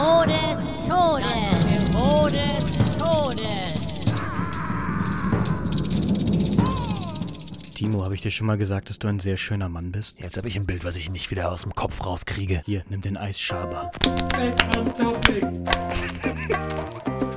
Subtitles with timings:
[0.00, 1.32] Angebot des Todes.
[1.52, 3.44] Angebot des Todes.
[7.74, 10.18] Timo, habe ich dir schon mal gesagt, dass du ein sehr schöner Mann bist?
[10.18, 12.62] Jetzt habe ich ein Bild, was ich nicht wieder aus dem Kopf rauskriege.
[12.64, 13.92] Hier, nimm den Eisschaber.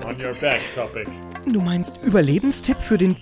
[0.05, 1.09] On your back topic.
[1.45, 3.17] Du meinst Überlebenstipp für den...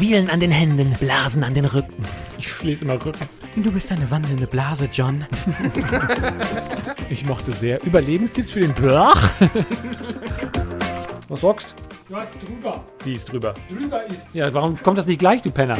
[0.00, 2.02] Schwielen an den Händen, Blasen an den Rücken.
[2.38, 3.28] Ich schließe immer Rücken.
[3.54, 5.26] Du bist eine wandelnde Blase, John.
[7.10, 7.82] Ich mochte sehr.
[7.84, 9.30] Überlebenstipps für den Blach.
[11.28, 11.74] Was sagst
[12.08, 12.82] Du hast drüber.
[13.04, 13.52] Wie ist drüber?
[13.68, 15.76] Drüber ist Ja, warum kommt das nicht gleich, du Penner?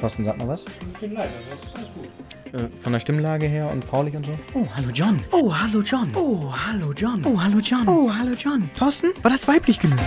[0.00, 0.64] Thorsten, sag mal was.
[0.64, 1.28] ein bisschen leiser.
[1.50, 2.70] Das ist alles gut.
[2.72, 4.32] Äh, von der Stimmlage her und fraulich und so?
[4.54, 5.22] Oh, hallo John.
[5.32, 6.10] Oh, hallo John.
[6.14, 7.22] Oh, hallo John.
[7.26, 7.86] Oh, hallo John.
[7.88, 8.70] Oh, hallo John.
[8.78, 9.98] Thorsten, war das weiblich genug?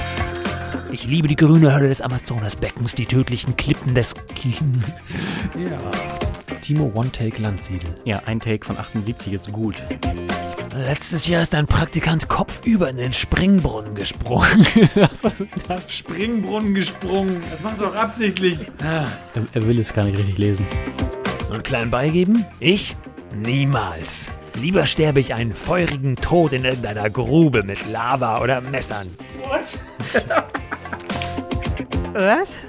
[0.91, 4.13] Ich liebe die grüne Hölle des Amazonasbeckens, die tödlichen Klippen des...
[5.55, 5.91] Ja.
[6.61, 7.95] Timo One-Take Landsiedel.
[8.03, 9.81] Ja, ein Take von 78 ist gut.
[10.75, 14.65] Letztes Jahr ist ein Praktikant kopfüber in den Springbrunnen gesprungen.
[14.95, 15.91] Was ist das?
[15.91, 17.41] Springbrunnen gesprungen.
[17.49, 18.59] Das machst du doch absichtlich.
[18.83, 19.07] Er,
[19.53, 20.67] er will es gar nicht richtig lesen.
[21.49, 22.45] Und klein beigeben?
[22.59, 22.97] Ich?
[23.35, 24.27] Niemals.
[24.55, 29.09] Lieber sterbe ich einen feurigen Tod in irgendeiner Grube mit Lava oder Messern.
[32.13, 32.63] Was?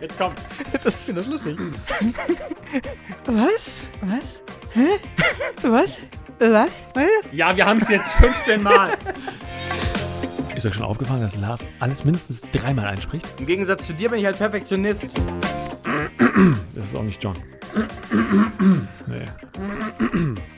[0.00, 0.32] Jetzt komm.
[0.84, 1.56] Das ich finde das lustig.
[3.26, 3.88] Was?
[4.00, 4.42] Was?
[4.72, 4.88] Hä?
[5.62, 5.98] Was?
[6.40, 6.72] Was?
[6.94, 7.06] Was?
[7.30, 8.90] Ja, wir haben es jetzt 15 Mal.
[10.56, 13.26] Ist euch schon aufgefallen, dass Lars alles mindestens dreimal einspricht?
[13.38, 15.10] Im Gegensatz zu dir bin ich halt Perfektionist.
[16.74, 17.36] Das ist auch nicht John.
[19.06, 19.24] nee.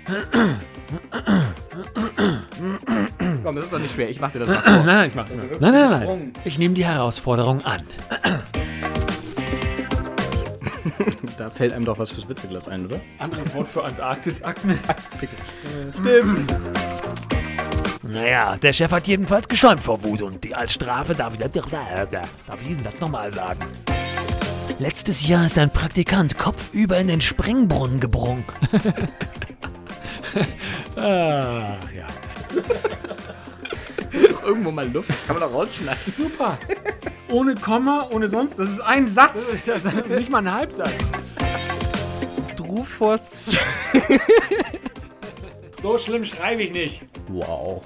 [3.55, 4.11] Komm, das ist doch nicht schwer.
[4.11, 5.29] Ich mach dir das mal Nein, nein, ich mach.
[5.29, 6.07] Nein, nein, nein.
[6.07, 6.33] nein.
[6.45, 7.83] Ich nehme die Herausforderung an.
[11.37, 13.01] Da fällt einem doch was fürs Witzeglas ein, oder?
[13.19, 14.79] Anderes Wort für Antarktis-Akne.
[15.99, 16.55] Stimmt.
[18.05, 22.61] Naja, der Chef hat jedenfalls geschäumt vor Wut und die, als Strafe darf ich, darf
[22.61, 23.59] ich diesen Satz nochmal sagen.
[24.79, 28.45] Letztes Jahr ist ein Praktikant kopfüber in den Springbrunnen gebrungen.
[30.97, 32.07] Ach ja.
[34.45, 35.11] Irgendwo mal Luft.
[35.11, 36.13] Das kann man doch rausschneiden.
[36.17, 36.59] Super.
[37.31, 38.59] Ohne Komma, ohne sonst.
[38.59, 39.57] Das ist ein Satz.
[39.67, 40.93] Das ist nicht mal ein Halbsatz.
[42.57, 43.57] Drufos.
[45.83, 47.01] So schlimm schreibe ich nicht.
[47.29, 47.83] Wow.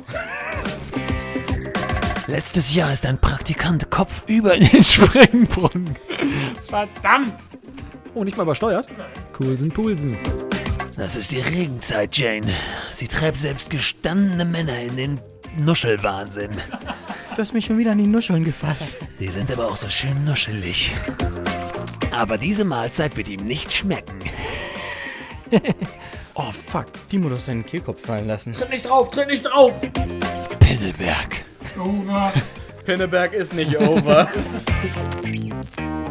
[2.26, 5.96] Letztes Jahr ist ein Praktikant kopfüber in den Springbrunnen.
[6.68, 7.34] Verdammt.
[8.14, 8.88] Oh, nicht mal übersteuert?
[9.32, 10.16] Coolsen Pulsen.
[10.96, 12.52] Das ist die Regenzeit, Jane.
[12.90, 15.20] Sie treibt selbst gestandene Männer in den
[15.56, 16.50] Nuschelwahnsinn.
[17.34, 18.96] Du hast mich schon wieder an die Nuscheln gefasst.
[19.20, 20.92] Die sind aber auch so schön nuschelig.
[22.10, 24.18] Aber diese Mahlzeit wird ihm nicht schmecken.
[26.40, 26.86] Oh, fuck.
[27.08, 28.52] Timo, du hast seinen Kehlkopf fallen lassen.
[28.52, 29.72] Tritt nicht drauf, tritt nicht drauf.
[30.60, 31.44] Pinneberg.
[31.74, 32.32] Drüber.
[32.86, 34.28] Pinneberg ist nicht over.